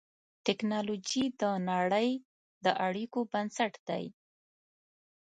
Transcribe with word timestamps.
ټکنالوجي 0.45 1.23
د 1.41 1.43
نړۍ 1.69 2.09
د 2.63 2.65
اړیکو 2.87 3.19
بنسټ 3.31 3.73
دی. 3.87 4.05